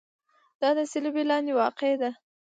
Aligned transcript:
دا 0.61 0.69
د 0.77 0.79
صلبیې 0.91 1.23
لاندې 1.29 1.53
واقع 1.61 1.91
ده. 2.01 2.09